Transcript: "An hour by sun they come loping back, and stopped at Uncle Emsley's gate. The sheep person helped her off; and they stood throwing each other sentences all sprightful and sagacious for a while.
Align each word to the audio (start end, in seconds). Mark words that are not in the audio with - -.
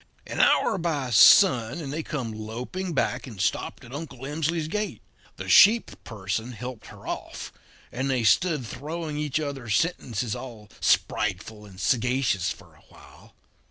"An 0.25 0.39
hour 0.39 0.79
by 0.79 1.11
sun 1.11 1.91
they 1.91 2.01
come 2.01 2.31
loping 2.33 2.91
back, 2.93 3.27
and 3.27 3.39
stopped 3.39 3.83
at 3.85 3.93
Uncle 3.93 4.25
Emsley's 4.25 4.67
gate. 4.67 4.99
The 5.37 5.47
sheep 5.47 5.91
person 6.03 6.53
helped 6.53 6.87
her 6.87 7.05
off; 7.05 7.53
and 7.91 8.09
they 8.09 8.23
stood 8.23 8.65
throwing 8.65 9.17
each 9.19 9.39
other 9.39 9.69
sentences 9.69 10.35
all 10.35 10.69
sprightful 10.79 11.67
and 11.67 11.79
sagacious 11.79 12.49
for 12.49 12.73
a 12.73 12.81
while. 12.89 13.35